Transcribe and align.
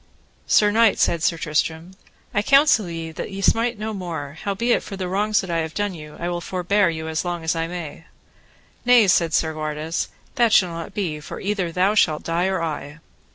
Sir 0.47 0.71
knight, 0.71 0.97
said 0.97 1.21
Sir 1.21 1.37
Tristram, 1.37 1.91
I 2.33 2.41
counsel 2.41 2.89
you 2.89 3.13
that 3.13 3.29
ye 3.29 3.39
smite 3.39 3.77
no 3.77 3.93
more, 3.93 4.35
howbeit 4.41 4.81
for 4.81 4.97
the 4.97 5.07
wrongs 5.07 5.41
that 5.41 5.51
I 5.51 5.59
have 5.59 5.75
done 5.75 5.93
you 5.93 6.17
I 6.19 6.27
will 6.27 6.41
forbear 6.41 6.89
you 6.89 7.07
as 7.07 7.23
long 7.23 7.43
as 7.43 7.55
I 7.55 7.67
may. 7.67 8.05
Nay, 8.83 9.05
said 9.07 9.31
Segwarides, 9.31 10.07
that 10.37 10.53
shall 10.53 10.71
not 10.71 10.95
be, 10.95 11.19
for 11.19 11.39
either 11.39 11.71
thou 11.71 11.93
shalt 11.93 12.23
die 12.23 12.47
or 12.47 12.63
I. 12.63 12.97